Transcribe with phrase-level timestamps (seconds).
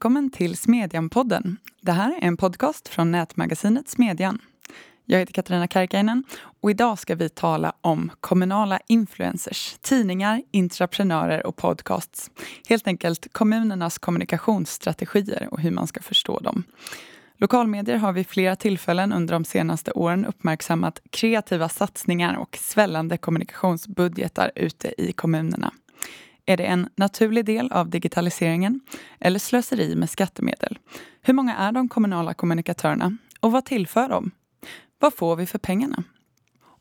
[0.00, 1.56] Välkommen till Smedjan-podden.
[1.80, 4.38] Det här är en podcast från nätmagasinet Smedjan.
[5.04, 6.24] Jag heter Katarina Karkainen
[6.60, 12.30] och idag ska vi tala om kommunala influencers, tidningar, intraprenörer och podcasts.
[12.68, 16.62] Helt enkelt kommunernas kommunikationsstrategier och hur man ska förstå dem.
[17.36, 24.52] Lokalmedier har vid flera tillfällen under de senaste åren uppmärksammat kreativa satsningar och svällande kommunikationsbudgetar
[24.54, 25.72] ute i kommunerna.
[26.50, 28.80] Är det en naturlig del av digitaliseringen
[29.20, 30.78] eller slöseri med skattemedel?
[31.22, 34.30] Hur många är de kommunala kommunikatörerna och vad tillför de?
[34.98, 36.04] Vad får vi för pengarna?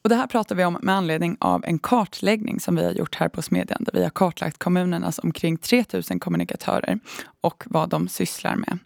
[0.04, 3.16] Och det här pratar vi om med anledning av en kartläggning som vi har gjort
[3.16, 7.00] här på Smedjan där vi har kartlagt kommunernas omkring 3000 kommunikatörer
[7.42, 8.80] och vad de sysslar med.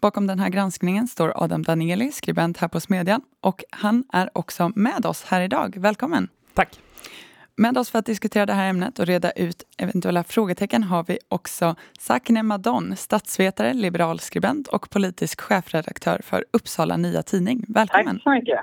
[0.00, 4.72] Bakom den här granskningen står Adam Daneli, skribent här på Smedjan och han är också
[4.74, 5.76] med oss här idag.
[5.78, 6.28] Välkommen!
[6.54, 6.80] Tack!
[7.60, 11.18] Med oss för att diskutera det här ämnet och reda ut eventuella frågetecken har vi
[11.28, 17.64] också Sakne Madon, statsvetare, liberal skribent och politisk chefredaktör för Uppsala Nya Tidning.
[17.68, 18.16] Välkommen!
[18.16, 18.60] Tack så mycket!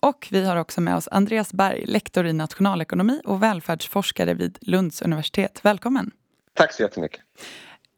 [0.00, 5.02] Och vi har också med oss Andreas Berg, lektor i nationalekonomi och välfärdsforskare vid Lunds
[5.02, 5.60] universitet.
[5.62, 6.10] Välkommen!
[6.52, 7.20] Tack så jättemycket!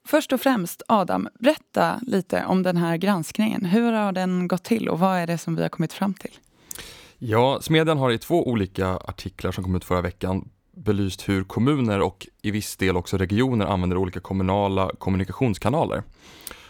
[0.06, 3.64] Först och främst, Adam, berätta lite om den här granskningen.
[3.64, 6.38] Hur har den gått till och vad är det som vi har kommit fram till?
[7.18, 12.00] Ja, Smedjan har i två olika artiklar som kom ut förra veckan belyst hur kommuner
[12.00, 16.02] och i viss del också regioner använder olika kommunala kommunikationskanaler.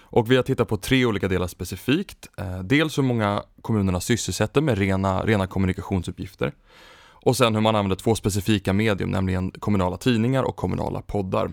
[0.00, 2.28] Och vi har tittat på tre olika delar specifikt.
[2.38, 6.52] Eh, dels hur många kommunerna sysselsätter med rena, rena kommunikationsuppgifter.
[6.98, 11.50] Och sen hur man använder två specifika medium, nämligen kommunala tidningar och kommunala poddar.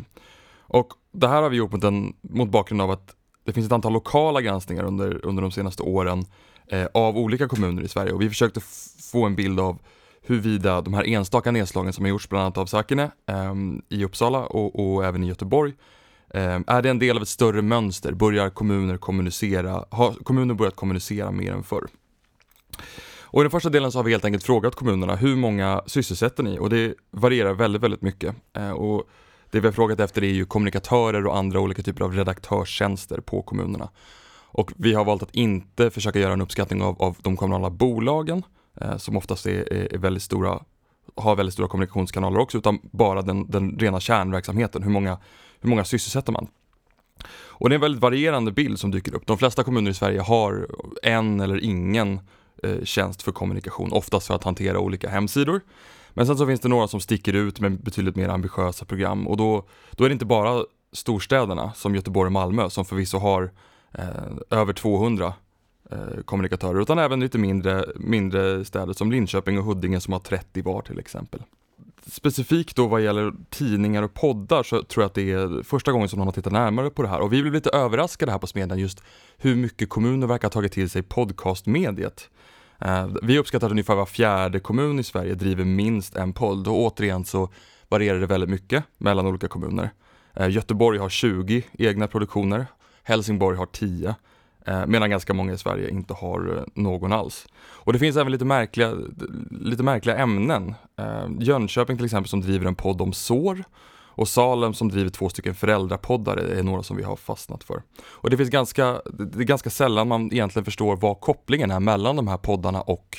[0.60, 3.72] Och det här har vi gjort mot, en, mot bakgrund av att det finns ett
[3.72, 6.26] antal lokala granskningar under, under de senaste åren
[6.68, 8.62] eh, av olika kommuner i Sverige och vi försökte
[9.12, 9.80] få en bild av
[10.22, 13.54] huruvida de här enstaka nedslagen som har gjorts bland annat av Sakine eh,
[13.90, 15.74] i Uppsala och, och, även i Göteborg
[16.30, 18.12] eh, är det en del av ett större mönster?
[18.12, 21.88] Börjar kommuner kommunicera, har kommuner börjat kommunicera mer än förr?
[23.34, 26.44] Och i den första delen så har vi helt enkelt frågat kommunerna hur många sysselsätter
[26.44, 26.60] ni?
[26.60, 28.36] Och det varierar väldigt, väldigt mycket.
[28.54, 29.10] Eh, och
[29.52, 33.42] det vi har frågat efter är ju kommunikatörer och andra olika typer av redaktörstjänster på
[33.42, 33.90] kommunerna.
[34.54, 38.44] Och vi har valt att inte försöka göra en uppskattning av, av de kommunala bolagen
[38.82, 40.60] eh, som oftast är, är, väldigt stora,
[41.16, 44.84] har väldigt stora kommunikationskanaler också, utan bara den, den rena kärnverksamheten.
[44.84, 45.18] Hur många,
[45.62, 46.48] hur många sysselsätter man?
[47.36, 49.28] Och det är en väldigt varierande bild som dyker upp.
[49.28, 50.68] De flesta kommuner i Sverige har
[51.04, 52.20] en eller ingen
[52.64, 55.62] eh, tjänst för kommunikation, oftast för att hantera olika hemsidor.
[56.14, 59.38] Men sen så finns det några som sticker ut med betydligt mer ambitiösa program och
[59.38, 63.52] då, då är det inte bara storstäderna som Göteborg och Malmö som förvisso har
[63.94, 65.34] eh, över 200
[65.92, 70.62] eh, kommunikatörer utan även lite mindre, mindre städer som Linköping och Huddinge som har 30
[70.62, 71.44] var till exempel.
[72.08, 76.10] Specifikt då vad gäller tidningar och poddar så tror jag att det är första gången
[76.10, 78.48] som någon har tittat närmare på det här och vi blev lite överraskade här på
[78.48, 79.04] Smedjan just
[79.38, 82.30] hur mycket kommuner verkar ha tagit till sig podcastmediet.
[82.80, 86.80] Eh, vi uppskattar att ungefär var fjärde kommun i Sverige driver minst en podd och
[86.80, 87.50] återigen så
[87.90, 89.90] varierar det väldigt mycket mellan olika kommuner.
[90.34, 92.66] Eh, Göteborg har 20 egna produktioner,
[93.04, 94.16] Helsingborg har 10
[94.68, 97.48] eh, medan ganska många i Sverige inte har eh, någon alls.
[97.62, 98.94] Och det finns även lite märkliga,
[99.52, 100.76] lite märkliga ämnen.
[101.00, 103.64] Eh, Jönköping till exempel som driver en podd om sår
[104.16, 107.84] och Salem som driver två stycken föräldrapoddar är några som vi har fastnat för.
[108.06, 112.16] Och det finns ganska, det är ganska sällan man egentligen förstår vad kopplingen är mellan
[112.16, 113.18] de här poddarna och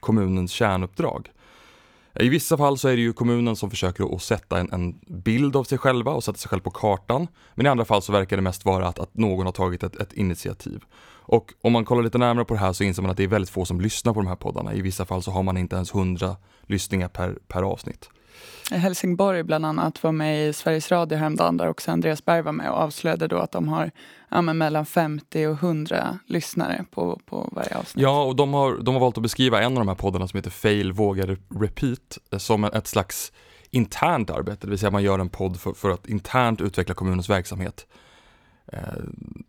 [0.00, 1.30] kommunens kärnuppdrag.
[2.14, 5.56] I vissa fall så är det ju kommunen som försöker att sätta en, en, bild
[5.56, 7.26] av sig själva och sätta sig själv på kartan.
[7.54, 9.96] Men i andra fall så verkar det mest vara att, att någon har tagit ett,
[9.96, 10.82] ett, initiativ.
[11.22, 13.28] Och om man kollar lite närmare på det här så inser man att det är
[13.28, 14.74] väldigt få som lyssnar på de här poddarna.
[14.74, 18.10] I vissa fall så har man inte ens hundra lyssningar per, per avsnitt.
[18.70, 22.70] Helsingborg bland annat var med i Sveriges Radio häromdagen där också Andreas Berg var med
[22.70, 23.90] och avslöjade då att de har
[24.28, 28.02] ja, mellan 50 och 100 lyssnare på, på varje avsnitt.
[28.02, 30.36] Ja, och de har, de har valt att beskriva en av de här poddarna som
[30.36, 33.32] heter Fail, vågar repeat eh, som ett slags
[33.70, 37.30] internt arbete, det vill säga man gör en podd för, för att internt utveckla kommunens
[37.30, 37.86] verksamhet.
[38.72, 38.78] Eh,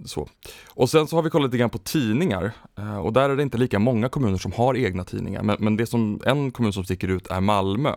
[0.05, 0.29] så.
[0.67, 3.43] Och sen så har vi kollat lite grann på tidningar eh, och där är det
[3.43, 6.83] inte lika många kommuner som har egna tidningar men, men det som en kommun som
[6.83, 7.93] sticker ut är Malmö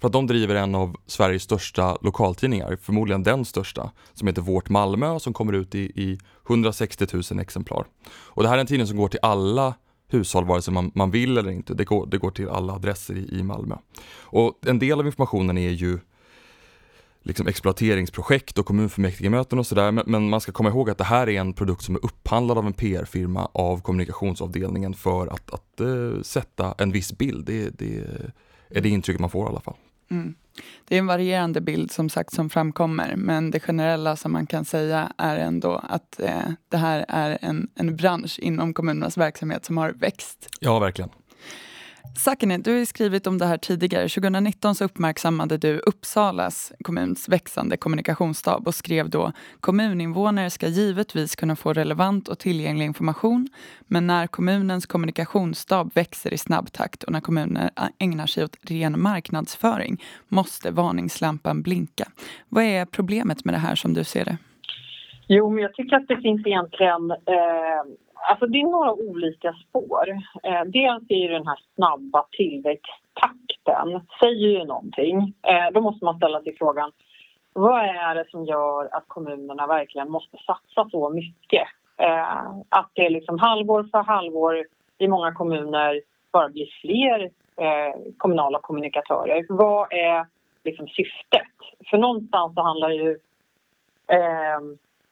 [0.00, 4.68] för att de driver en av Sveriges största lokaltidningar, förmodligen den största, som heter Vårt
[4.68, 6.18] Malmö som kommer ut i, i
[6.48, 7.86] 160 000 exemplar.
[8.10, 9.74] Och det här är en tidning som går till alla
[10.08, 11.74] hushåll vare sig man, man vill eller inte.
[11.74, 13.76] Det går, det går till alla adresser i, i Malmö.
[14.20, 15.98] Och en del av informationen är ju
[17.22, 19.92] liksom exploateringsprojekt och kommunfullmäktigemöten och sådär.
[19.92, 22.58] Men, men, man ska komma ihåg att det här är en produkt som är upphandlad
[22.58, 27.46] av en PR-firma av kommunikationsavdelningen för att, att uh, sätta en viss bild.
[27.46, 28.04] Det, det
[28.70, 29.76] är det intrycket man får i alla fall.
[30.10, 30.34] Mm.
[30.84, 34.64] Det är en varierande bild som sagt som framkommer men det generella som man kan
[34.64, 39.76] säga är ändå att eh, det här är en, en bransch inom kommunernas verksamhet som
[39.76, 40.48] har växt.
[40.60, 41.10] Ja, verkligen.
[42.16, 44.08] Sakine, du har skrivit om det här tidigare.
[44.08, 51.56] 2019 så uppmärksammade du Uppsalas kommuns växande kommunikationsstab och skrev då kommuninvånare ska givetvis kunna
[51.56, 53.48] få relevant och tillgänglig information
[53.86, 59.00] men när kommunens kommunikationsstab växer i snabb takt och när kommuner ägnar sig åt ren
[59.00, 62.04] marknadsföring måste varningslampan blinka.
[62.48, 64.36] Vad är problemet med det här som du ser det?
[65.28, 70.08] Jo, men jag tycker att det finns egentligen eh Alltså det är några olika spår.
[70.42, 75.34] Eh, dels är ju den här snabba tillväxttakten säger ju någonting.
[75.42, 76.92] Eh, då måste man ställa sig frågan
[77.58, 81.68] vad är det som gör att kommunerna verkligen måste satsa så mycket?
[81.96, 84.66] Eh, att det liksom halvår för halvår
[84.98, 86.00] i många kommuner
[86.32, 89.46] bara blir fler eh, kommunala kommunikatörer.
[89.48, 90.26] Vad är
[90.64, 91.56] liksom syftet?
[91.90, 93.10] För någonstans så handlar ju
[94.06, 94.60] eh,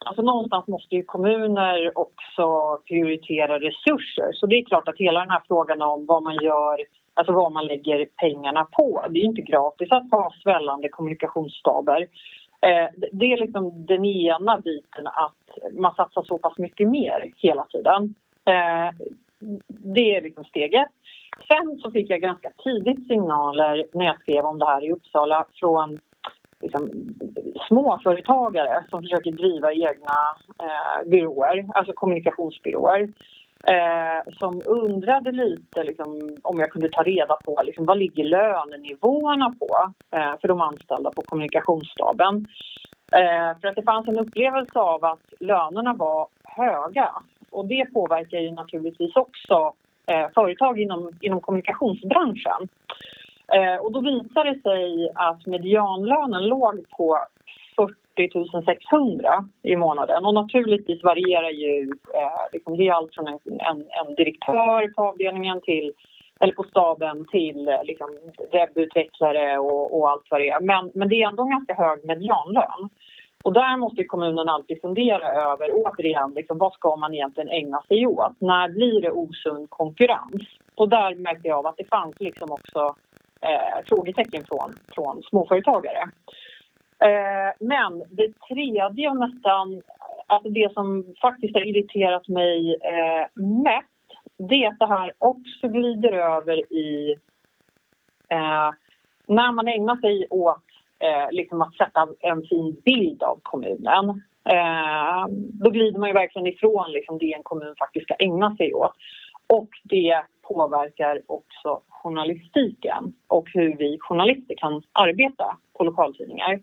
[0.07, 4.33] Alltså någonstans måste ju kommuner också prioritera resurser.
[4.33, 6.77] Så det är klart att hela den här frågan om vad man gör,
[7.15, 9.05] alltså vad man lägger pengarna på.
[9.11, 12.01] Det är ju inte gratis att ha svällande kommunikationsstaber.
[12.61, 17.65] Eh, det är liksom den ena biten att man satsar så pass mycket mer hela
[17.65, 18.15] tiden.
[18.45, 18.91] Eh,
[19.69, 20.89] det är liksom steget.
[21.49, 25.47] Sen så fick jag ganska tidigt signaler när jag skrev om det här i Uppsala
[25.55, 25.99] från
[26.63, 26.91] liksom,
[27.69, 30.17] småföretagare som försöker driva egna
[30.63, 33.09] eh, byråer, alltså kommunikationsbyråer.
[33.69, 39.55] Eh, som undrade lite liksom, om jag kunde ta reda på liksom, vad ligger lönenivåerna
[39.59, 42.47] på eh, för de anställda på kommunikationsstaben.
[43.13, 47.11] Eh, för att det fanns en upplevelse av att lönerna var höga
[47.51, 49.73] och det påverkar ju naturligtvis också
[50.07, 52.69] eh, företag inom, inom kommunikationsbranschen.
[53.53, 57.19] Eh, och då visade det sig att medianlönen låg på
[57.77, 60.25] 40 600 i månaden.
[60.25, 65.03] Och naturligtvis varierar ju, eh, liksom, det är allt från en, en, en, direktör på
[65.03, 65.93] avdelningen till
[66.41, 68.09] eller på staben till eh, liksom,
[68.53, 70.61] webbutvecklare och, och, allt vad det är.
[70.61, 72.89] Men, men det är ändå en ganska hög medianlön.
[73.45, 78.07] Och där måste kommunen alltid fundera över, återigen, liksom, vad ska man egentligen ägna sig
[78.07, 78.41] åt?
[78.41, 80.43] När blir det osund konkurrens?
[80.75, 82.95] Och där märkte jag att det fanns liksom också
[83.41, 86.03] eh, frågetecken från, från småföretagare.
[87.05, 89.83] Eh, men det tredje och nästan,
[90.27, 93.89] alltså det som faktiskt har irriterat mig eh, mest
[94.39, 97.17] det är att det här också glider över i
[98.29, 98.71] eh,
[99.27, 100.65] när man ägnar sig åt
[100.99, 104.23] eh, liksom att sätta en fin bild av kommunen.
[104.51, 108.75] Eh, då glider man ju verkligen ifrån liksom det en kommun faktiskt ska ägna sig
[108.75, 108.93] åt.
[109.47, 116.61] Och det påverkar också journalistiken och hur vi journalister kan arbeta på lokaltidningar.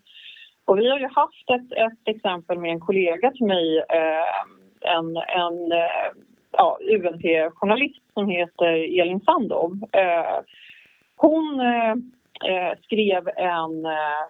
[0.66, 5.18] Och vi har ju haft ett, ett exempel med en kollega till mig, eh, en,
[5.18, 6.12] en eh,
[6.52, 9.72] ja, UNT-journalist som heter Elin Sandov.
[9.92, 10.40] Eh,
[11.16, 11.92] hon eh,
[12.52, 14.24] eh skrev en eh,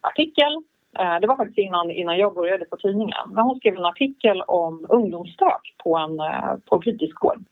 [0.00, 0.52] artikel
[0.98, 3.28] eh, det var faktiskt innan, innan jag började på tidningen.
[3.32, 7.44] Men hon skrev en artikel om ungdomsstök på en eh, på fritidsgård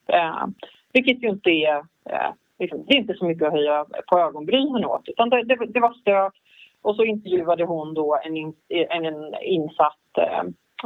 [0.97, 1.77] vilket ju inte är
[2.11, 5.67] eh, liksom, det är inte så mycket att höja på ögonbrynen åt utan det, det,
[5.67, 6.35] det var stök
[6.83, 10.45] och så intervjuade hon då en, in, en, en insatt eh,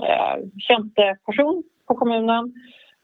[0.08, 2.54] eh tjänsteperson på kommunen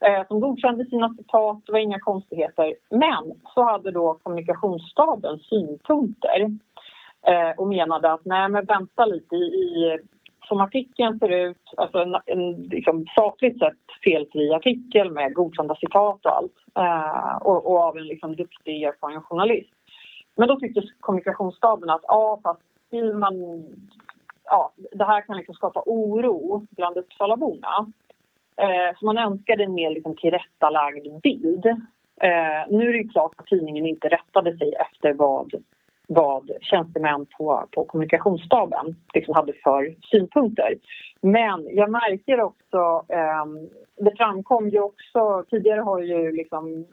[0.00, 2.75] eh, som godkände sina citat, det var inga konstigheter.
[2.90, 6.40] Men så hade då kommunikationsstaben synpunkter
[7.26, 9.99] eh, och menade att nej men vänta lite i, i
[10.49, 16.26] som artikeln ser ut, alltså en, en liksom, sakligt sett felfri artikel med godkända citat
[16.26, 19.71] och allt eh, och, och, av en liksom, duktig erfaren journalist.
[20.37, 22.61] Men då tyckte kommunikationsstaben att ja, fast
[23.15, 23.65] man,
[24.45, 27.93] ja, det här kan liksom skapa oro bland Uppsalaborna.
[28.57, 31.67] Eh, så man önskade en mer liksom, tillrättalagd bild.
[32.21, 35.55] Eh, nu är det ju klart att tidningen inte rättade sig efter vad
[36.06, 40.75] vad tjänstemän på, på kommunikationsstaben liksom hade för synpunkter.
[41.20, 43.44] Men jag märker också, eh,
[43.96, 46.86] det framkom ju också, tidigare har ju liksom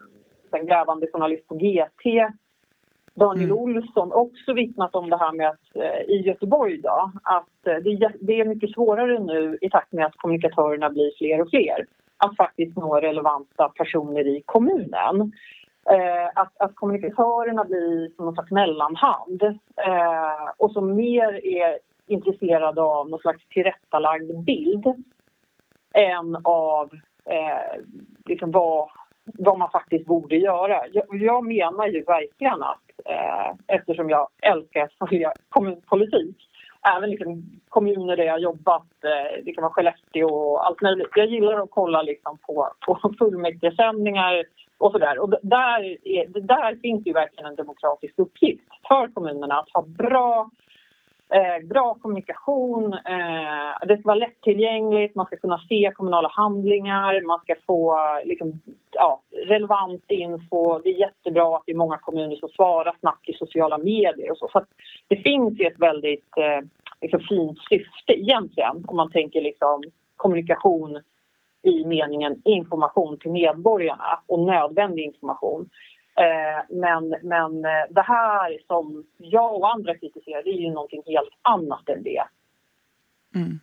[0.51, 2.33] den grävande journalist på GT
[3.15, 3.57] Daniel mm.
[3.57, 8.11] Olsson också vittnat om det här med att eh, i Göteborg då, att eh, det,
[8.21, 11.85] det, är mycket svårare nu i takt med att kommunikatörerna blir fler och fler
[12.17, 15.31] att faktiskt nå relevanta personer i kommunen.
[15.89, 19.43] Eh, att, att kommunikatörerna blir som någon slags mellanhand
[19.77, 24.85] eh, och som mer är intresserade av någon slags tillrättalagd bild
[25.93, 26.89] än av
[27.25, 27.81] eh,
[28.25, 28.89] liksom vad,
[29.25, 30.87] vad man faktiskt borde göra.
[30.91, 36.49] Jag, jag menar ju verkligen att eh, eftersom jag älskar att följa kommunpolitik.
[36.97, 41.07] Även liksom kommuner där jag jobbat, eh, det kan vara Skellefteå och allt möjligt.
[41.15, 44.43] Jag gillar att kolla liksom på, på fullmäktigesändningar
[44.83, 45.19] och sådär.
[45.19, 50.49] Och där, är, där finns ju verkligen en demokratisk uppgift för kommunerna att ha bra
[51.29, 57.39] Eh, bra kommunikation, eh, det ska vara lättillgängligt, man ska kunna se kommunala handlingar, man
[57.39, 58.61] ska få liksom,
[58.91, 60.79] ja, relevant info.
[60.79, 64.37] Det är jättebra att det är många kommuner som svarar snabbt i sociala medier och
[64.37, 64.47] så.
[64.51, 64.65] så
[65.07, 66.67] det finns ju ett väldigt eh,
[67.01, 69.83] liksom, fint syfte egentligen om man tänker liksom,
[70.15, 71.01] kommunikation
[71.63, 75.69] i meningen information till medborgarna och nödvändig information.
[76.15, 81.03] Eh, men, men eh, det här som jag och andra kritiserar det är ju någonting
[81.05, 82.23] helt annat än det.
[83.35, 83.59] Mm.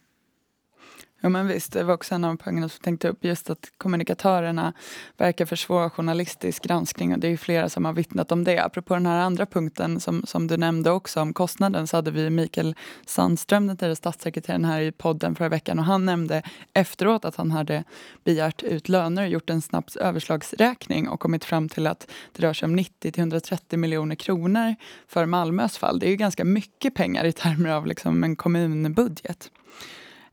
[1.22, 4.72] Ja men visst, det var också en av poängerna som tänkte upp just att kommunikatörerna
[5.16, 8.58] verkar försvåra journalistisk granskning och det är ju flera som har vittnat om det.
[8.58, 12.30] Apropå den här andra punkten som, som du nämnde också om kostnaden så hade vi
[12.30, 12.74] Mikael
[13.06, 17.50] Sandström, den tidigare statssekreteraren här i podden förra veckan och han nämnde efteråt att han
[17.50, 17.84] hade
[18.24, 22.52] begärt ut löner och gjort en snabb överslagsräkning och kommit fram till att det rör
[22.52, 24.74] sig om 90 till 130 miljoner kronor
[25.08, 25.98] för Malmös fall.
[25.98, 29.50] Det är ju ganska mycket pengar i termer av liksom en kommunbudget.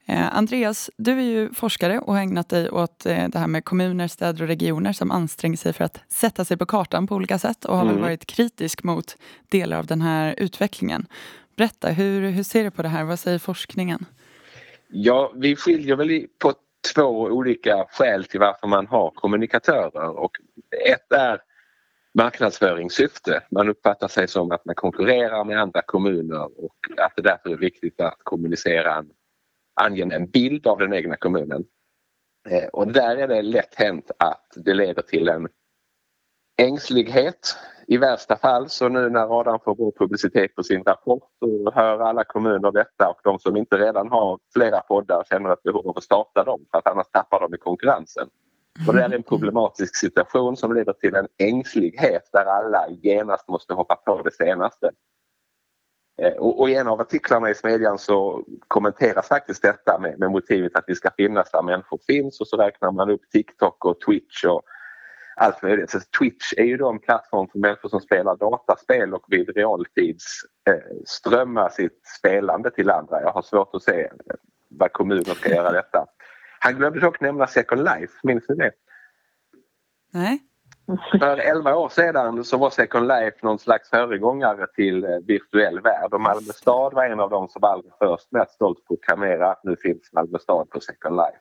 [0.10, 3.66] Eh, Andreas, du är ju forskare och har ägnat dig åt eh, det här med
[3.66, 7.40] kommuner, städer och regioner som anstränger sig för att sätta sig på kartan på olika
[7.40, 8.02] sätt och har mm.
[8.02, 9.18] varit kritisk mot
[9.50, 11.08] delar av den här utvecklingen.
[11.56, 13.04] Berätta, hur, hur ser du på det här?
[13.04, 14.06] Vad säger forskningen?
[14.88, 16.54] Ja, vi skiljer väl på
[16.94, 20.32] två olika skäl till varför man har kommunikatörer och
[20.86, 21.42] ett är
[22.14, 23.44] marknadsföringssyfte.
[23.52, 27.58] Man uppfattar sig som att man konkurrerar med andra kommuner och att det därför är
[27.58, 29.10] viktigt att kommunicera en
[29.78, 31.66] angenäm en bild av den egna kommunen.
[32.50, 35.48] Eh, och där är det lätt hänt att det leder till en
[36.58, 37.56] ängslighet
[37.88, 38.70] i värsta fall.
[38.70, 43.10] Så nu när Adam får bra publicitet på sin rapport så hör alla kommuner detta
[43.10, 46.66] och de som inte redan har flera poddar känner ett behov av att starta dem
[46.72, 48.28] för att annars tappar de i konkurrensen.
[48.88, 53.74] Och det är en problematisk situation som leder till en ängslighet där alla genast måste
[53.74, 54.92] hoppa på det senaste.
[56.22, 60.32] Eh, och, och, i en av artiklarna i Smedjan så kommenteras faktiskt detta med, med
[60.32, 64.02] motivet att vi ska finnas där människor finns och så räknar man upp TikTok och
[64.02, 64.62] Twitch och
[65.36, 65.90] allt möjligt.
[65.90, 70.26] Så Twitch är ju då en plattform för människor som spelar dataspel och vid realtids
[70.70, 73.22] eh, strömmar sitt spelande till andra.
[73.22, 74.10] Jag har svårt att se eh,
[74.70, 76.06] vad kommuner ska göra detta.
[76.60, 78.72] Han glömde dock nämna Second Life, minns ni det?
[80.14, 80.40] Nej.
[81.20, 86.14] För 11 år sedan så var Second Life någon slags föregångare till eh, virtuell värld
[86.14, 89.76] och Malmö stad var en av dem som allra först mest stolt proklamera att nu
[89.76, 91.38] finns Malmö stad på Second Life.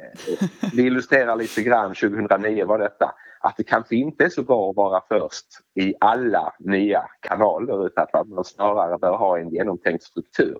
[0.00, 4.70] Eh, det illustrerar lite grann, 2009 var detta, att det kanske inte är så bra
[4.70, 10.02] att vara först i alla nya kanaler utan att man snarare bör ha en genomtänkt
[10.02, 10.58] struktur.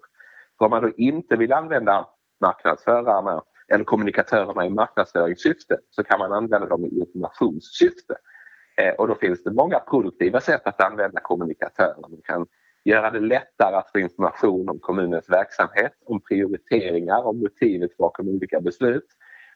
[0.59, 2.07] För om man då inte vill använda
[2.41, 8.15] marknadsförarna eller kommunikatörerna i marknadsföringssyfte så kan man använda dem i informationssyfte.
[8.77, 12.09] Eh, och då finns det många produktiva sätt att använda kommunikatörer.
[12.09, 12.47] Man kan
[12.85, 18.61] göra det lättare att få information om kommunens verksamhet, om prioriteringar, om motivet bakom olika
[18.61, 19.07] beslut.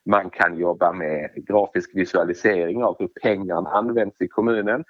[0.07, 4.85] Man kan jobba med grafisk visualisering av hur pengarna används i kommunen.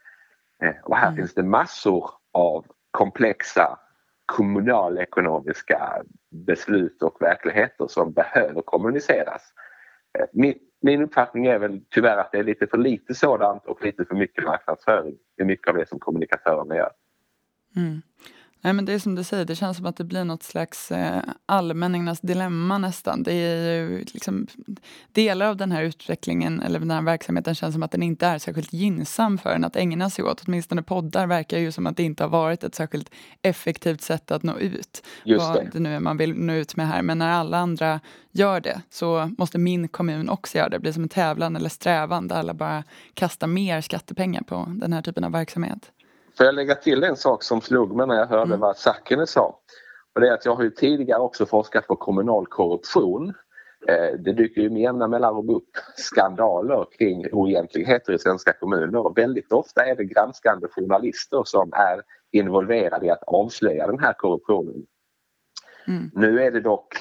[0.62, 1.16] Eh, och här mm.
[1.16, 3.78] finns det massor av komplexa
[4.26, 9.43] kommunalekonomiska beslut och verkligheter som behöver kommuniceras.
[10.19, 13.85] Eh, min, min uppfattning är väl tyvärr att det är lite för lite sådant och
[13.85, 16.90] lite för mycket marknadsföring i mycket av det som kommunikatörerna gör.
[17.76, 18.02] Mm.
[18.64, 20.92] Nej, men det är som du säger, det känns som att det blir något slags
[20.92, 23.23] eh, allmänningarnas dilemma nästan.
[23.23, 24.47] Det är ju liksom,
[25.12, 28.38] delar av den här utvecklingen eller den här verksamheten känns som att den inte är
[28.38, 30.42] särskilt gynnsam för en att ägna sig åt.
[30.47, 33.11] Åtminstone poddar verkar ju som att det inte har varit ett särskilt
[33.42, 35.06] effektivt sätt att nå ut.
[35.25, 37.02] Just vad det nu är man vill nå ut med här.
[37.02, 38.00] Men när alla andra
[38.33, 40.76] gör det så måste min kommun också göra det.
[40.76, 44.92] Det blir som en tävlan eller strävan där alla bara kastar mer skattepengar på den
[44.92, 45.90] här typen av verksamhet.
[46.37, 48.61] Får jag lägga till en sak som slog mig när jag hörde mm.
[48.61, 49.59] vad Sackene sa?
[50.14, 53.35] Och det är att jag har ju tidigare också forskat på kommunal korruption.
[53.88, 59.19] Eh, det dyker ju med jämna mellanrum upp skandaler kring oegentligheter i svenska kommuner och
[59.19, 64.87] väldigt ofta är det granskande journalister som är involverade i att avslöja den här korruptionen.
[65.87, 66.11] Mm.
[66.14, 66.95] Nu är det dock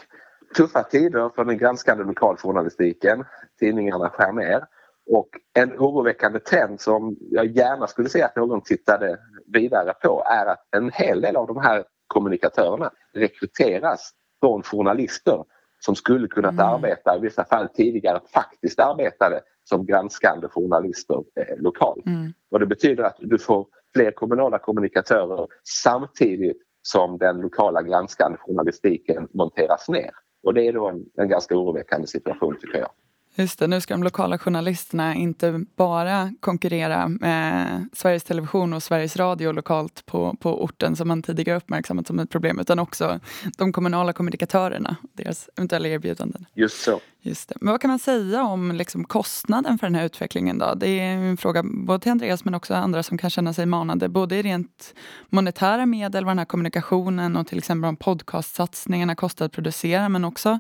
[0.58, 3.26] tuffa tider för den granskande lokaljournalistiken.
[3.60, 4.66] Tidningarna skär ner.
[5.06, 9.20] Och en oroväckande trend som jag gärna skulle se att någon tittade
[9.54, 15.44] vidare på är att en hel del av de här kommunikatörerna rekryteras från journalister
[15.80, 16.66] som skulle kunnat mm.
[16.66, 22.06] arbeta, i vissa fall tidigare faktiskt arbetade som granskande journalister eh, lokalt.
[22.06, 22.34] Mm.
[22.52, 25.48] Och det betyder att du får fler kommunala kommunikatörer
[25.84, 30.12] samtidigt som den lokala granskande journalistiken monteras ner.
[30.44, 32.90] Och det är då en, en ganska oroväckande situation tycker jag.
[33.36, 39.18] Just det, nu ska de lokala journalisterna inte bara konkurrera med Sveriges Television och Sveriges
[39.18, 43.20] Radio lokalt på, på orten som man tidigare uppmärksammat som ett problem utan också
[43.58, 46.46] de kommunala kommunikatörerna, deras eventuella erbjudanden.
[46.54, 47.00] Just så.
[47.26, 47.56] Just det.
[47.62, 50.58] Men vad kan man säga om liksom kostnaden för den här utvecklingen?
[50.58, 50.74] Då?
[50.76, 54.10] Det är en fråga både till Andreas men också andra som kan känna sig manade.
[54.10, 54.94] Både i rent
[55.30, 60.26] monetära medel, vad den här kommunikationen och till exempel om podcastsatsningarna kostar att producera men
[60.26, 60.60] också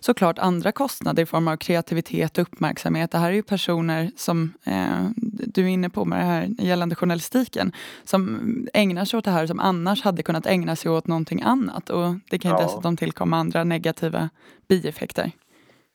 [0.00, 3.10] såklart andra kostnader i form av kreativitet och uppmärksamhet.
[3.10, 6.94] Det här är ju personer som eh, du är inne på med det här gällande
[6.94, 7.72] journalistiken
[8.04, 8.40] som
[8.74, 12.14] ägnar sig åt det här som annars hade kunnat ägna sig åt någonting annat och
[12.30, 12.62] det kan ju ja.
[12.64, 14.30] dessutom tillkomma andra negativa
[14.68, 15.32] bieffekter.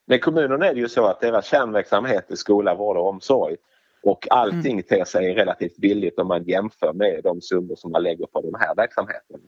[0.07, 3.55] Men kommunerna är det ju så att deras kärnverksamhet är skola, vård och omsorg.
[4.03, 4.83] Och allting mm.
[4.83, 8.53] ter sig relativt billigt om man jämför med de summor som man lägger på de
[8.59, 9.39] här verksamheterna.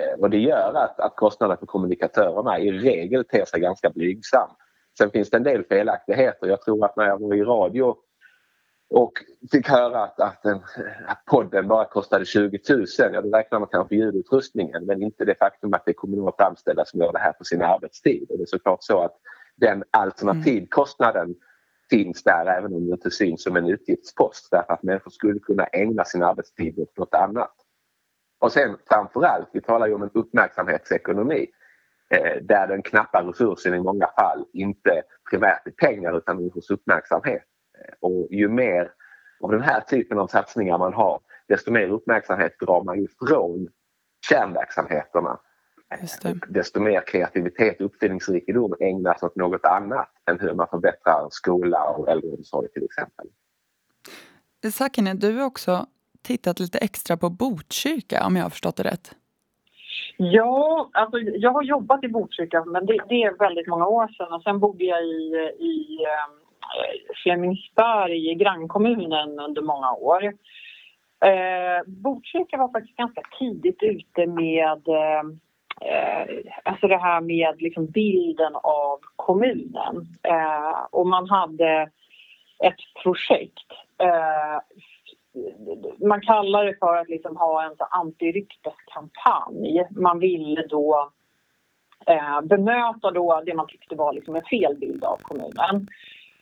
[0.00, 4.50] Eh, och det gör att, att kostnaderna för kommunikatörerna i regel ter sig ganska blygsam.
[4.98, 6.46] Sen finns det en del felaktigheter.
[6.46, 7.96] Jag tror att när jag var i radio
[8.90, 9.12] och
[9.52, 10.60] fick höra att, att, en,
[11.06, 15.34] att podden bara kostade 20 000, ja då räknar man kanske ljudutrustningen men inte det
[15.38, 18.30] faktum att det är kommunalt anställda som gör det här på sin arbetstid.
[18.30, 19.16] Och det är såklart så att
[19.60, 21.36] den alternativkostnaden mm.
[21.90, 25.64] finns där även om det inte syns som en utgiftspost därför att människor skulle kunna
[25.64, 27.54] ägna sin arbetstid åt något annat.
[28.40, 31.46] Och sen framförallt, vi talar ju om en uppmärksamhetsekonomi
[32.10, 37.44] eh, där den knappa resursen i många fall inte primärt är pengar utan människors uppmärksamhet.
[37.78, 38.92] Eh, och ju mer
[39.40, 43.68] av den här typen av satsningar man har desto mer uppmärksamhet drar man ifrån
[44.28, 45.40] kärnverksamheterna
[46.48, 52.08] desto mer kreativitet och uppfinningsrikedom ägnas åt något annat än hur man förbättrar skola och
[52.08, 53.26] äldreomsorg till exempel.
[54.72, 55.86] Sakine, du har också
[56.22, 59.14] tittat lite extra på Botkyrka om jag har förstått det rätt.
[60.16, 64.32] Ja, alltså jag har jobbat i Botkyrka men det, det är väldigt många år sedan
[64.32, 70.24] och sen bodde jag i, i eh, Flemingsberg i grannkommunen under många år.
[71.24, 75.22] Eh, Botkyrka var faktiskt ganska tidigt ute med eh, eh,
[75.80, 76.26] Eh,
[76.62, 80.06] alltså det här med liksom bilden av kommunen.
[80.22, 81.90] Eh, och man hade
[82.64, 83.72] ett projekt.
[83.98, 84.60] Eh,
[86.08, 89.86] man kallar det för att liksom ha en antirykteskampanj.
[89.90, 91.10] Man ville då
[92.06, 95.88] eh, bemöta då det man tyckte var liksom en felbild av kommunen.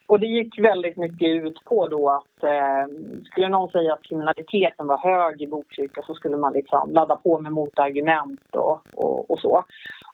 [0.07, 4.87] Och det gick väldigt mycket ut på då att eh, skulle någon säga att kriminaliteten
[4.87, 9.39] var hög i Botkyrka så skulle man liksom ladda på med motargument och, och, och
[9.39, 9.65] så.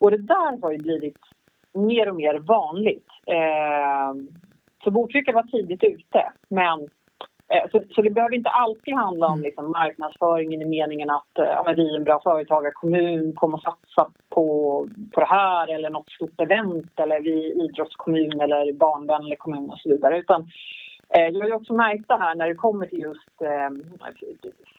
[0.01, 1.19] Och det där har ju blivit
[1.75, 3.09] mer och mer vanligt.
[3.27, 4.15] Eh,
[4.85, 6.89] så Botkyrka var tidigt ute men
[7.73, 9.43] så, så, det behöver inte alltid handla om mm.
[9.43, 14.11] liksom, marknadsföringen i meningen att eh, ja, vi är en bra företagarkommun, kommer att satsa
[14.29, 14.45] på,
[15.13, 19.79] på det här eller något stort event eller vi är idrottskommun eller barnvänlig kommun och
[19.79, 20.19] så vidare.
[20.19, 20.41] Utan,
[21.15, 23.71] eh, jag har också märkt det här när det kommer till just eh,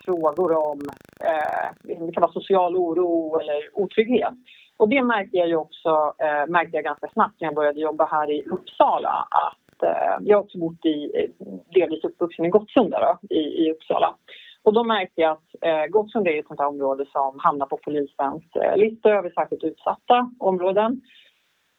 [0.05, 0.79] frågor om
[1.19, 4.33] eh, det kan vara social oro eller otrygghet.
[4.77, 8.31] Och det märkte jag också eh, märkte jag ganska snabbt när jag började jobba här
[8.31, 13.35] i Uppsala att eh, jag har också bott i, eh, delvis uppvuxen i Gottsunda då,
[13.35, 14.15] i, i Uppsala.
[14.63, 17.77] Och då märkte jag att eh, Gottsunda är ett sånt här område som hamnar på
[17.77, 21.01] polisens eh, lista över särskilt utsatta områden.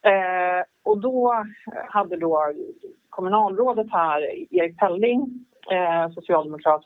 [0.05, 1.45] Eh, och då
[1.89, 2.53] hade då
[3.09, 4.21] kommunalrådet här,
[4.55, 6.81] Erik Pelling, eh, socialdemokrat,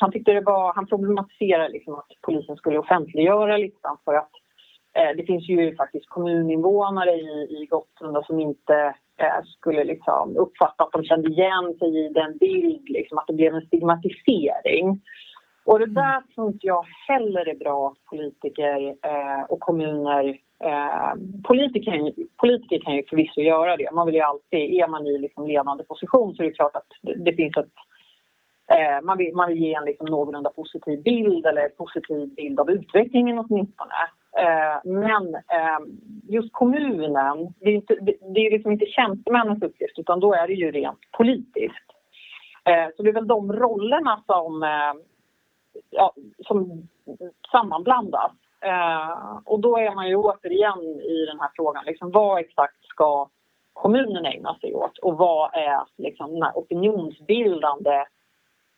[0.00, 4.30] han tyckte det var, han problematiserade liksom att polisen skulle offentliggöra listan för att
[5.16, 10.92] det finns ju faktiskt kommuninvånare i, i Gottsunda som inte Eh, skulle liksom uppfatta att
[10.92, 15.00] de kände igen sig i den bild, liksom, att det blev en stigmatisering.
[15.64, 21.12] Och det där tror inte jag heller är bra politiker eh, och kommuner eh,
[21.44, 23.90] politiker, politiker kan ju förvisso göra det.
[23.92, 26.88] Man vill ju alltid, är man i liksom ledande position så är det klart att
[27.02, 27.74] det, det finns ett
[28.72, 32.70] eh, man, vill, man vill ge en liksom någorlunda positiv bild eller positiv bild av
[32.70, 33.94] utvecklingen åtminstone.
[34.38, 35.78] Eh, men eh,
[36.28, 37.94] just kommunen, det är, inte,
[38.34, 41.92] det är liksom inte tjänstemännens uppgift utan då är det ju rent politiskt.
[42.64, 44.62] Eh, så det är väl de rollerna som,
[45.90, 46.12] ja,
[46.46, 46.88] som
[47.50, 48.32] sammanblandas.
[49.44, 53.28] Och då är man ju återigen i den här frågan, liksom, vad exakt ska
[53.72, 58.04] kommunen ägna sig åt och vad är liksom, den här opinionsbildande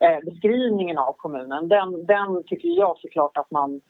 [0.04, 3.80] Eh, beskrivningen av kommunen, den, den tycker jag såklart att man...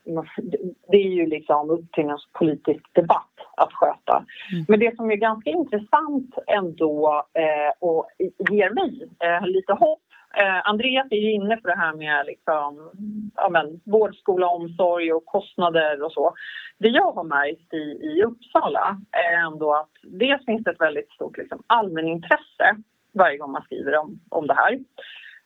[0.88, 4.25] Det är ju liksom upp till en politisk debatt att sköta.
[4.53, 4.64] Mm.
[4.68, 8.07] Men det som är ganska intressant ändå eh, och
[8.51, 10.01] ger mig eh, lite hopp
[10.35, 12.90] Eh, Andreas är ju inne på det här med liksom,
[13.37, 16.35] ja, men, vård, skola, omsorg och kostnader och så.
[16.79, 21.11] Det jag har märkt i, i Uppsala är ändå att dels finns det ett väldigt
[21.12, 22.77] stort liksom, allmänintresse
[23.12, 24.79] varje gång man skriver om, om det här.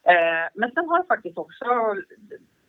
[0.04, 1.64] Eh, men sen har det faktiskt också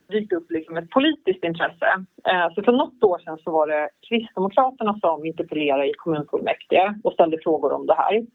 [0.09, 2.05] dykt upp liksom ett politiskt intresse.
[2.23, 7.13] Eh, så för något år sedan så var det Kristdemokraterna som interpellerade i kommunfullmäktige och
[7.13, 8.25] ställde frågor om det här.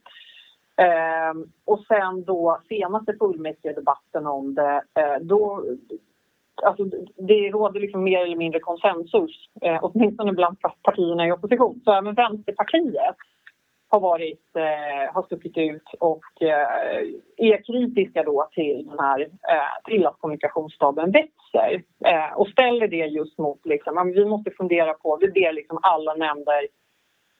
[0.77, 1.35] Eh,
[1.65, 5.65] och sen då senaste fullmäktigedebatten om det, eh, då
[6.63, 6.85] Alltså,
[7.17, 11.81] det råder liksom mer eller mindre konsensus, eh, åtminstone bland partierna i opposition.
[11.85, 13.17] Så även Vänsterpartiet
[13.91, 17.03] har, varit, eh, har stuckit ut och eh,
[17.37, 23.07] är kritiska då till, den här, eh, till att kommunikationsstaben växer eh, och ställer det
[23.07, 23.67] just mot...
[23.67, 26.67] Liksom, vi måste fundera på, vi ber liksom alla nämnder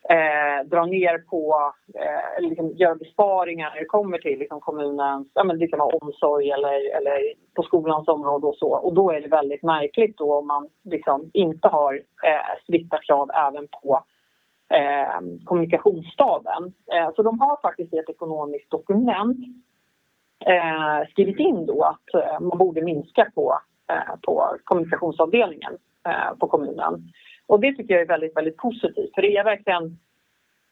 [0.09, 5.43] eh, dra ner på, eh, liksom göra besparingar när det kommer till liksom, kommunens ja,
[5.43, 8.69] men det kan vara omsorg eller, eller på skolans område och så.
[8.69, 13.29] Och då är det väldigt märkligt då om man liksom inte har eh, strikta krav
[13.33, 14.03] även på
[14.73, 16.73] eh, kommunikationsstaben.
[16.93, 19.37] Eh, så de har faktiskt i ett ekonomiskt dokument
[20.45, 23.59] eh, skrivit in då att eh, man borde minska på,
[23.91, 27.11] eh, på kommunikationsavdelningen eh, på kommunen.
[27.47, 29.83] Och det tycker jag är väldigt, väldigt positivt för det är verkligen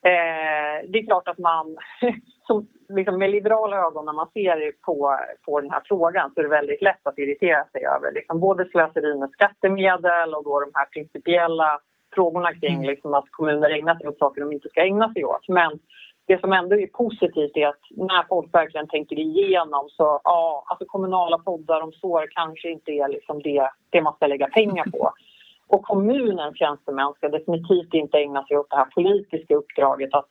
[0.06, 1.78] eh, det är klart att man
[2.48, 6.44] som, liksom med liberala ögon när man ser på, på den här frågan så är
[6.44, 10.72] det väldigt lätt att irritera sig över liksom både slöseri med skattemedel och då de
[10.74, 11.80] här principiella
[12.16, 12.88] frågorna kring mm.
[12.88, 15.48] liksom att kommuner ägnar sig åt saker de inte ska ägna sig åt.
[15.48, 15.80] Men
[16.28, 20.86] det som ändå är positivt är att när folk verkligen tänker igenom så ja, alltså
[20.86, 25.12] kommunala poddar om sår kanske inte är liksom det, det man ska lägga pengar på.
[25.68, 30.30] Och kommunens tjänstemän ska definitivt inte ägna sig åt det här politiska uppdraget att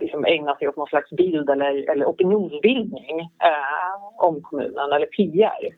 [0.00, 5.74] liksom ägna sig åt någon slags bild eller, eller opinionsbildning eh, om kommunen eller PR.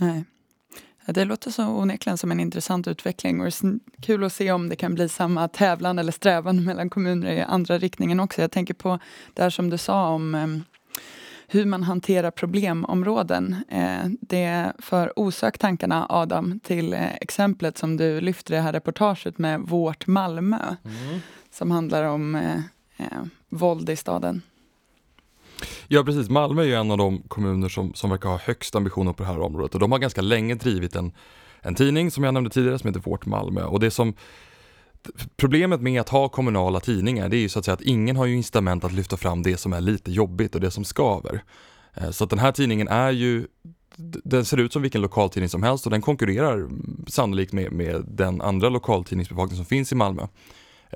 [0.00, 0.24] Nej.
[1.06, 4.68] Det låter så onekligen som en intressant utveckling och det är kul att se om
[4.68, 8.40] det kan bli samma tävlan eller strävan mellan kommuner i andra riktningen också.
[8.40, 8.98] Jag tänker på
[9.34, 10.46] det här som du sa om eh,
[11.46, 13.56] hur man hanterar problemområden.
[13.68, 18.72] Eh, det för osökt tankarna, Adam, till eh, exemplet som du lyfter i det här
[18.72, 21.20] reportaget med Vårt Malmö, mm.
[21.50, 22.56] som handlar om eh,
[22.96, 24.42] eh, våld i staden.
[25.88, 29.12] Ja precis, Malmö är ju en av de kommuner som, som verkar ha högst ambitioner
[29.12, 31.12] på det här området och de har ganska länge drivit en,
[31.60, 34.14] en tidning som jag nämnde tidigare som heter Vårt Malmö och det som
[35.36, 38.26] Problemet med att ha kommunala tidningar det är ju så att säga att ingen har
[38.26, 41.42] ju incitament att lyfta fram det som är lite jobbigt och det som skaver.
[41.94, 43.46] Eh, så att den här tidningen är ju
[43.96, 46.68] den ser ut som vilken lokaltidning som helst och den konkurrerar
[47.06, 50.26] sannolikt med, med den andra lokaltidningsbevakning som finns i Malmö.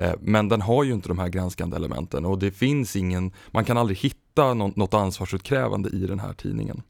[0.01, 3.65] Eh, men den har ju inte de här granskande elementen och det finns ingen, man
[3.65, 6.81] kan aldrig hitta något ansvarsutkrävande i den här tidningen.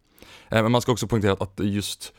[0.49, 2.13] Eh, men man ska också poängtera att just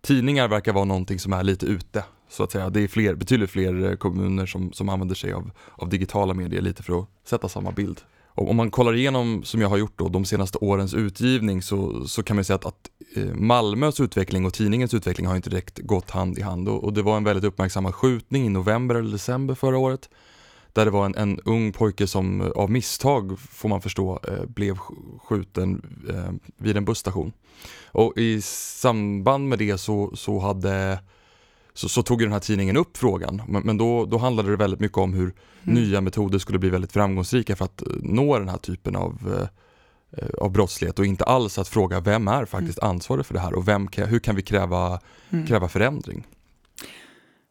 [0.00, 2.70] tidningar verkar vara någonting som är lite ute, så att säga.
[2.70, 6.62] Det är fler, betydligt fler eh, kommuner som, som använder sig av, av digitala medier
[6.62, 8.00] lite för att sätta samma bild.
[8.26, 12.06] Och om man kollar igenom, som jag har gjort då, de senaste årens utgivning så,
[12.06, 12.90] så kan man säga att, att
[13.34, 17.02] Malmös utveckling och tidningens utveckling har inte direkt gått hand i hand och, och det
[17.02, 20.08] var en väldigt uppmärksammad skjutning i november eller december förra året
[20.76, 24.44] där det var en, en ung pojke som eh, av misstag, får man förstå, eh,
[24.46, 24.78] blev
[25.24, 27.32] skjuten eh, vid en busstation.
[27.86, 30.98] Och i samband med det så, så hade
[31.74, 34.80] så, så, tog den här tidningen upp frågan, men, men, då, då handlade det väldigt
[34.80, 35.34] mycket om hur mm.
[35.74, 39.48] nya metoder skulle bli väldigt framgångsrika för att nå den här typen av,
[40.12, 42.90] eh, av brottslighet och inte alls att fråga vem är faktiskt mm.
[42.90, 45.46] ansvarig för det här och vem, hur kan vi kräva, mm.
[45.46, 46.24] kräva förändring?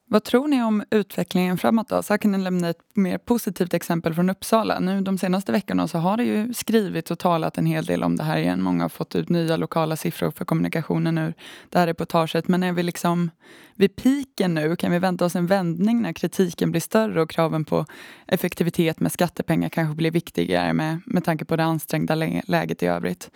[0.08, 2.04] Vad tror ni om utvecklingen framåt då?
[2.04, 4.80] Så här kan ni lämna ett mer positivt exempel från Uppsala.
[4.80, 8.16] Nu de senaste veckorna så har det ju skrivits och talat en hel del om
[8.16, 8.62] det här igen.
[8.62, 11.34] Många har fått ut nya lokala siffror för kommunikationen ur
[11.70, 12.48] det här reportaget.
[12.48, 13.32] Men är vi liksom
[13.76, 14.76] vid piken nu?
[14.76, 17.86] Kan vi vänta oss en vändning när kritiken blir större och kraven på
[18.28, 22.16] effektivitet med skattepengar kanske blir viktigare med, med tanke på det ansträngda
[22.46, 23.32] läget i övrigt?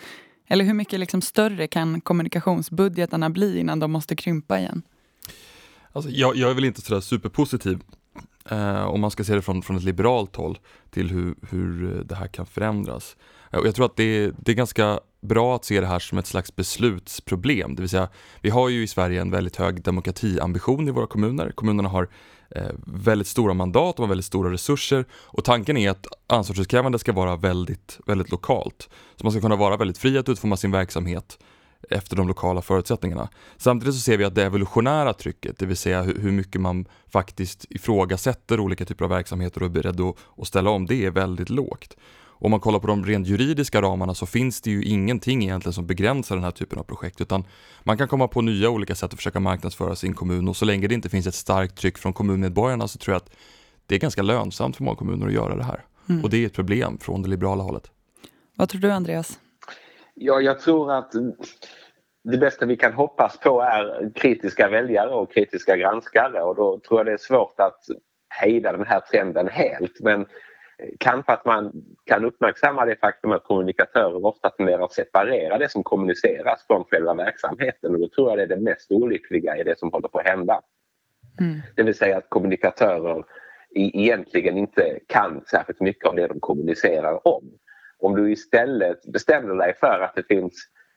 [0.48, 4.82] Eller hur mycket liksom större kan kommunikationsbudgetarna bli innan de måste krympa igen?
[5.92, 7.80] Alltså, jag, jag är väl inte sådär superpositiv
[8.50, 12.16] eh, om man ska se det från, från ett liberalt håll till hur, hur det
[12.16, 13.16] här kan förändras.
[13.52, 16.18] Och jag tror att det är, det är ganska bra att se det här som
[16.18, 18.10] ett slags beslutsproblem, det vill säga
[18.42, 21.52] vi har ju i Sverige en väldigt hög demokratiambition i våra kommuner.
[21.52, 22.10] Kommunerna har
[22.50, 27.36] eh, väldigt stora mandat, och väldigt stora resurser och tanken är att ansvarsutkrävande ska vara
[27.36, 28.90] väldigt, väldigt lokalt.
[29.16, 31.40] Så man ska kunna vara väldigt fri att utforma sin verksamhet
[31.90, 33.30] efter de lokala förutsättningarna.
[33.58, 37.66] Samtidigt så ser vi att det evolutionära trycket, det vill säga hur mycket man faktiskt
[37.70, 41.98] ifrågasätter olika typer av verksamheter och är beredd att, ställa om, det är väldigt lågt.
[42.42, 45.88] Om man kollar på de rent juridiska ramarna så finns det ju ingenting egentligen som
[45.88, 47.44] begränsar den här typen av projekt utan
[47.84, 50.88] man kan komma på nya olika sätt att försöka marknadsföra sin kommun och så länge
[50.88, 53.30] det inte finns ett starkt tryck från kommunmedborgarna så tror jag att
[53.86, 55.86] det är ganska lönsamt för många kommuner att göra det här.
[56.10, 56.24] Mm.
[56.24, 57.92] Och det är ett problem från det liberala hållet.
[58.56, 59.40] Vad tror du Andreas?
[60.22, 61.12] Ja, jag tror att
[62.24, 67.00] det bästa vi kan hoppas på är kritiska väljare och kritiska granskare och då tror
[67.00, 67.80] jag det är svårt att
[68.30, 70.26] hejda den här trenden helt men
[71.00, 71.72] kanske att man
[72.06, 77.14] kan uppmärksamma det faktum att kommunikatörer ofta tenderar att separera det som kommuniceras från själva
[77.14, 80.20] verksamheten och då tror jag det är det mest olyckliga i det som håller på
[80.20, 80.62] att hända.
[81.40, 81.60] Mm.
[81.76, 83.24] Det vill säga att kommunikatörer
[83.76, 87.52] egentligen inte kan särskilt mycket av det de kommunicerar om.
[88.00, 90.54] Om du istället bestämmer dig för att det finns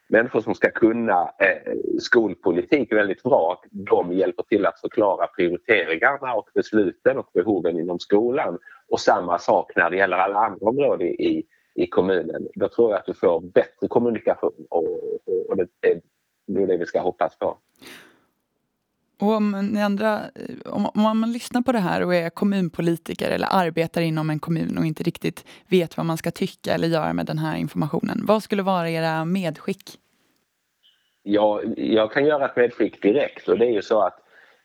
[0.09, 3.63] människor som ska kunna eh, skolpolitik väldigt bra.
[3.71, 8.59] De hjälper till att förklara prioriteringarna och besluten och behoven inom skolan.
[8.89, 12.49] Och samma sak när det gäller alla andra områden i, i kommunen.
[12.55, 14.85] Då tror jag att du får bättre kommunikation och,
[15.27, 17.59] och, och det är det vi ska hoppas på.
[19.23, 23.31] Och om, ni andra, eh, om, om man lyssnar på det här och är kommunpolitiker
[23.31, 27.13] eller arbetar inom en kommun och inte riktigt vet vad man ska tycka eller göra
[27.13, 28.25] med den här informationen.
[28.27, 29.99] Vad skulle vara era medskick?
[31.23, 34.19] Ja, jag kan göra ett medskick direkt och det är ju så att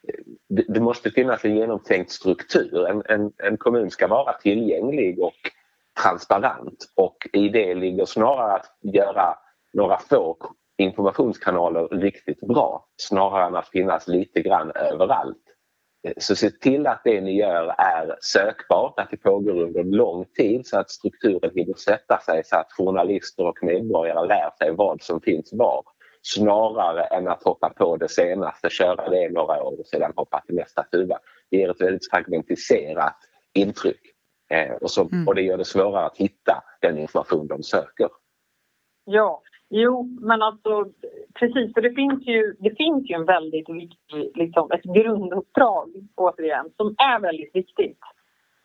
[0.08, 2.88] eh, det, det måste finnas en genomtänkt struktur.
[2.88, 5.52] En, en, en kommun ska vara tillgänglig och
[6.04, 9.38] transparent och i det ligger snarare att göra
[9.74, 10.38] några få
[10.78, 15.44] informationskanaler riktigt bra snarare än att finnas lite grann överallt.
[16.18, 20.68] Så se till att det ni gör är sökbart, att det pågår under lång tid
[20.68, 25.22] så att strukturen hinner sätta sig så att journalister och medborgare lär sig vad som
[25.22, 25.84] finns var
[26.22, 30.56] snarare än att hoppa på det senaste, köra det några år och sedan hoppa till
[30.56, 31.20] nästa tuva.
[31.50, 33.18] Det ger ett väldigt fragmentiserat
[33.54, 34.02] intryck
[34.50, 35.28] eh, och, så, mm.
[35.28, 38.10] och det gör det svårare att hitta den information de söker.
[39.06, 40.86] Ja, Jo, men alltså
[41.40, 46.70] precis, för det finns ju, det finns ju en väldigt viktig, liksom, ett grunduppdrag återigen
[46.78, 48.00] som är väldigt viktigt.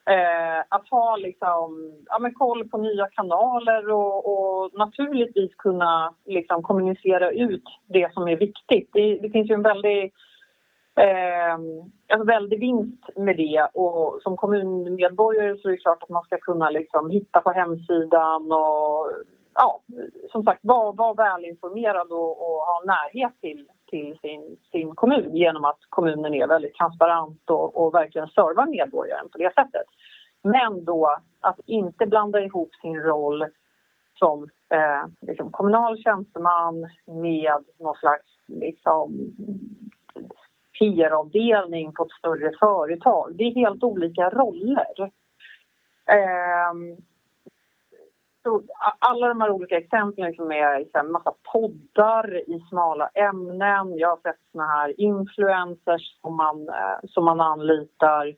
[0.07, 6.63] Eh, att ha liksom, ja, men koll på nya kanaler och, och naturligtvis kunna liksom,
[6.63, 8.91] kommunicera ut det som är viktigt.
[8.93, 10.13] Det, det finns ju en väldig,
[10.97, 11.55] eh,
[12.09, 16.39] en väldig vinst med det och som kommunmedborgare så är det klart att man ska
[16.39, 19.11] kunna liksom, hitta på hemsidan och
[19.55, 19.81] ja,
[20.33, 25.65] som sagt, vara var välinformerad och, och ha närhet till, till sin, sin kommun genom
[25.65, 29.87] att kommunen är väldigt transparent och, och verkligen servar medborgaren på det sättet.
[30.43, 33.47] Men då att inte blanda ihop sin roll
[34.19, 39.35] som eh, liksom kommunal tjänsteman med någon slags liksom,
[40.79, 43.35] PR-avdelning på ett större företag.
[43.37, 45.11] Det är helt olika roller.
[46.07, 46.73] Eh,
[48.43, 48.63] så
[48.99, 53.99] alla de här olika exemplen liksom är en massa poddar i smala ämnen.
[53.99, 58.35] Jag har sett såna här influencers som man, eh, som man anlitar.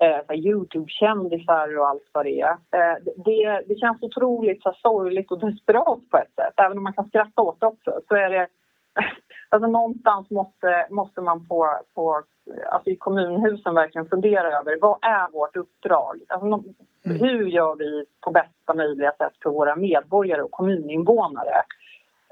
[0.00, 2.50] Eh, Youtube-kändisar och allt vad det är.
[2.50, 6.54] Eh, det, det känns otroligt så sorgligt och desperat på ett sätt.
[6.56, 8.48] Även om man kan skratta åt det också så är det...
[9.50, 12.22] Alltså någonstans måste, måste man på, på
[12.70, 16.20] alltså i kommunhusen verkligen fundera över vad är vårt uppdrag?
[16.28, 17.18] Alltså, mm.
[17.20, 21.62] Hur gör vi på bästa möjliga sätt för våra medborgare och kommuninvånare?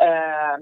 [0.01, 0.59] Eh,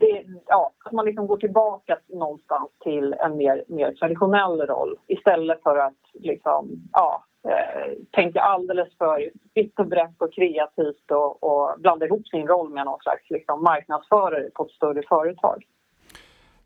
[0.00, 5.62] det, ja, att man liksom går tillbaka någonstans till en mer, mer traditionell roll istället
[5.62, 11.80] för att liksom, ja, eh, tänka alldeles för vitt och brett och kreativt och, och
[11.80, 15.64] blanda ihop sin roll med någon slags liksom, marknadsförare på ett större företag.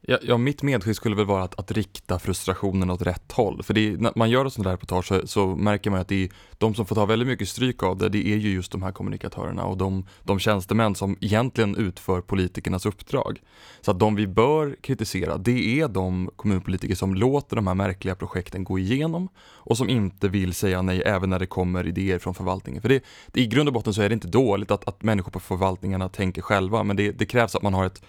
[0.07, 3.63] Ja, ja, mitt medskick skulle väl vara att, att rikta frustrationen åt rätt håll.
[3.63, 6.25] För är, när man gör ett sånt här reportage så, så, märker man att det
[6.25, 8.83] är, de som får ta väldigt mycket stryk av det, det är ju just de
[8.83, 13.41] här kommunikatörerna och de, de tjänstemän som egentligen utför politikernas uppdrag.
[13.81, 18.15] Så att de vi bör kritisera, det är de kommunpolitiker som låter de här märkliga
[18.15, 22.35] projekten gå igenom och som inte vill säga nej även när det kommer idéer från
[22.35, 22.83] förvaltningen.
[22.83, 25.31] För det, det i grund och botten så är det inte dåligt att, att människor
[25.31, 28.03] på förvaltningarna tänker själva, men det, det krävs att man har ett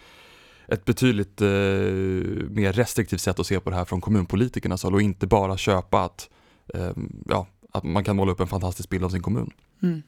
[0.67, 1.47] ett betydligt eh,
[2.49, 6.01] mer restriktivt sätt att se på det här från kommunpolitikernas håll och inte bara köpa
[6.01, 6.30] att,
[6.73, 6.91] eh,
[7.25, 9.51] ja, att man kan måla upp en fantastisk bild av sin kommun.
[9.84, 10.04] Mm.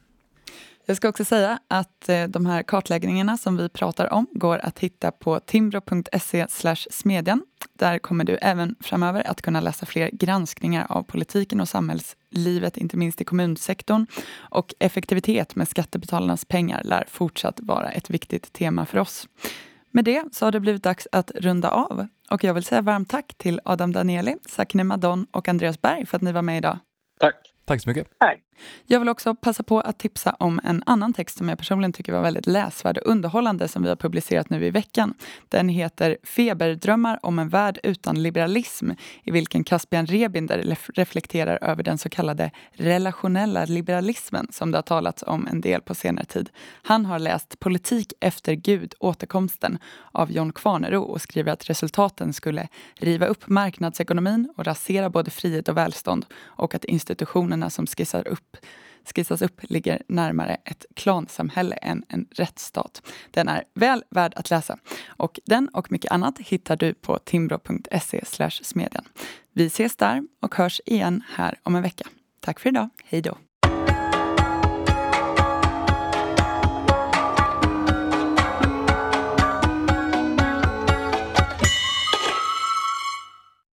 [0.88, 4.78] Jag ska också säga att eh, de här kartläggningarna som vi pratar om går att
[4.78, 6.46] hitta på timbro.se
[6.90, 7.42] smedjan.
[7.72, 12.96] Där kommer du även framöver att kunna läsa fler granskningar av politiken och samhällslivet, inte
[12.96, 14.06] minst i kommunsektorn.
[14.50, 19.28] Och effektivitet med skattebetalarnas pengar lär fortsatt vara ett viktigt tema för oss.
[19.90, 22.06] Med det så har det blivit dags att runda av.
[22.30, 26.16] Och jag vill säga varmt tack till Adam Danieli, Sakine Madon och Andreas Berg för
[26.16, 26.78] att ni var med idag.
[27.20, 27.34] Tack.
[27.64, 28.18] Tack så mycket.
[28.18, 28.40] Tack.
[28.86, 32.12] Jag vill också passa på att tipsa om en annan text som jag personligen tycker
[32.12, 35.14] var väldigt läsvärd och underhållande som vi har publicerat nu i veckan.
[35.48, 38.90] Den heter Feberdrömmar om en värld utan liberalism
[39.22, 45.24] i vilken Caspian Rebinder reflekterar över den så kallade relationella liberalismen som det har talats
[45.26, 46.50] om en del på senare tid.
[46.82, 49.78] Han har läst Politik efter Gud, återkomsten
[50.12, 55.68] av John Kvarnero och skriver att resultaten skulle riva upp marknadsekonomin och rasera både frihet
[55.68, 58.66] och välstånd och att institutionerna som skissar upp upp
[59.14, 63.02] skissas upp ligger närmare ett klansamhälle än en rättsstat.
[63.30, 64.78] Den är väl värd att läsa.
[65.06, 68.24] Och den och mycket annat hittar du på timbro.se
[68.64, 69.04] smedjan.
[69.52, 72.08] Vi ses där och hörs igen här om en vecka.
[72.40, 72.88] Tack för idag.
[73.04, 73.38] Hej då!